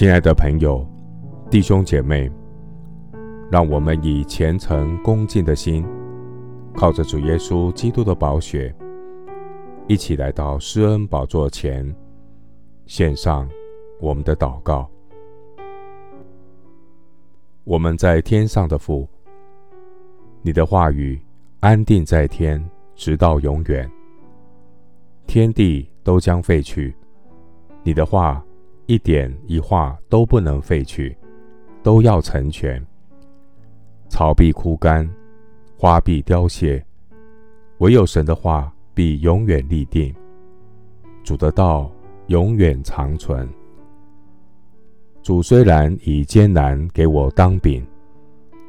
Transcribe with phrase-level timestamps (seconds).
[0.00, 0.82] 亲爱的朋友、
[1.50, 2.26] 弟兄姐妹，
[3.50, 5.84] 让我们以虔诚恭敬的心，
[6.74, 8.74] 靠着主耶稣基督的宝血，
[9.88, 11.94] 一起来到施恩宝座前，
[12.86, 13.46] 献上
[14.00, 14.88] 我们的祷告。
[17.64, 19.06] 我们在天上的父，
[20.40, 21.20] 你的话语
[21.60, 22.58] 安定在天，
[22.94, 23.86] 直到永远。
[25.26, 26.96] 天地都将废去，
[27.82, 28.42] 你的话。
[28.90, 31.16] 一点一画都不能废去，
[31.80, 32.84] 都要成全。
[34.08, 35.08] 草必枯干，
[35.78, 36.84] 花必凋谢，
[37.78, 40.12] 唯有神的话必永远立定。
[41.22, 41.88] 主的道
[42.26, 43.48] 永远长存。
[45.22, 47.86] 主虽然以艰难给我当饼，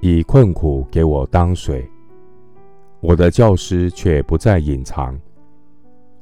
[0.01, 1.83] 以困苦给我当水，
[2.99, 5.19] 我的教师却不再隐藏。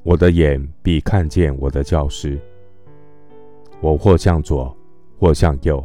[0.03, 2.39] 我的眼必看见我的教师。
[3.81, 4.75] 我或向左，
[5.17, 5.83] 或向右，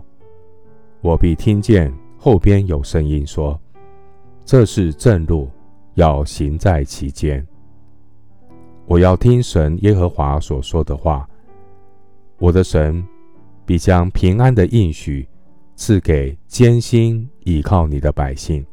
[1.00, 3.58] 我必听见后边有声音说
[4.44, 5.48] ：“这是正路，
[5.94, 7.46] 要行在其间。”
[8.86, 11.28] 我要听神耶和华所说的话。
[12.38, 13.02] 我的神
[13.64, 15.26] 必将平安的应许
[15.76, 18.64] 赐给坚心倚靠你的百姓。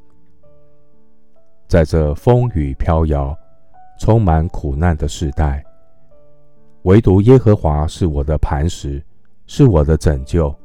[1.68, 3.38] 在这风雨飘摇、
[4.00, 5.64] 充满苦难的时代，
[6.82, 9.02] 唯独耶和华是我的磐石。
[9.54, 10.56] 是我的拯救，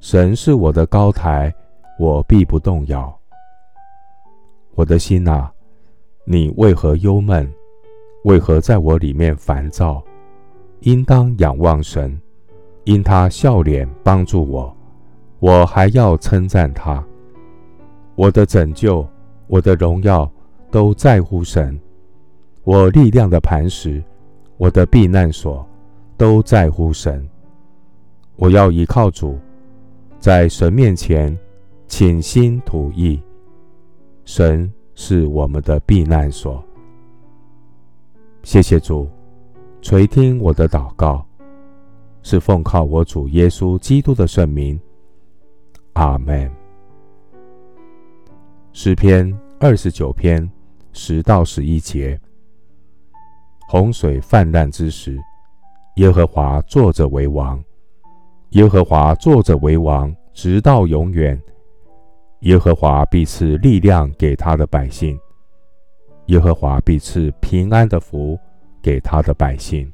[0.00, 1.54] 神是我的高台，
[1.98, 3.14] 我必不动摇。
[4.74, 5.52] 我的心哪，
[6.24, 7.46] 你为何忧闷？
[8.24, 10.02] 为何在我里面烦躁？
[10.80, 12.18] 应当仰望神，
[12.84, 14.74] 因他笑脸帮助我，
[15.38, 17.04] 我还要称赞他。
[18.14, 19.06] 我的拯救，
[19.46, 20.26] 我的荣耀
[20.70, 21.78] 都在乎神，
[22.64, 24.02] 我力量的磐石，
[24.56, 25.68] 我的避难所
[26.16, 27.28] 都在乎神。
[28.40, 29.38] 我要依靠主，
[30.18, 31.38] 在神面前
[31.86, 33.22] 倾心吐意。
[34.24, 36.64] 神是我们的避难所。
[38.42, 39.06] 谢谢主
[39.82, 41.22] 垂听我的祷告，
[42.22, 44.80] 是奉靠我主耶稣基督的圣名。
[45.92, 46.50] 阿门。
[48.72, 50.50] 诗篇二十九篇
[50.94, 52.18] 十到十一节：
[53.68, 55.20] 洪水泛滥之时，
[55.96, 57.62] 耶和华坐着为王。
[58.50, 61.40] 耶和华坐着为王，直到永远。
[62.40, 65.18] 耶和华必赐力量给他的百姓，
[66.26, 68.38] 耶和华必赐平安的福
[68.82, 69.90] 给他的百姓。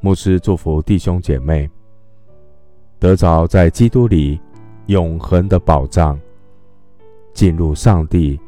[0.00, 1.68] 牧师祝福弟兄姐妹，
[3.00, 4.38] 得着在基督里
[4.86, 6.20] 永恒的保障，
[7.32, 8.38] 进入上帝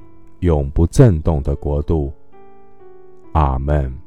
[0.40, 2.12] 永不震动的国度。
[3.32, 4.05] 阿门。